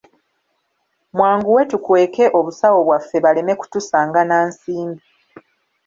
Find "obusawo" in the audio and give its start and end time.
2.39-2.79